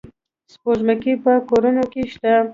[0.51, 2.33] سپوږمکۍ په کورونو کې شته.